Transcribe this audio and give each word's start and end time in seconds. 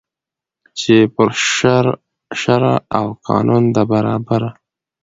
چي 0.77 0.95
پر 1.13 1.29
شرع 2.41 2.75
او 2.99 3.05
قانون 3.27 3.63
ده 3.75 3.83
برابره 3.91 4.49